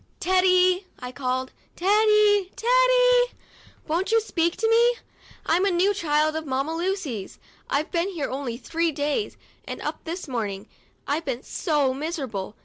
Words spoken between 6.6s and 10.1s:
Lucy's; I've been here only three days, and up to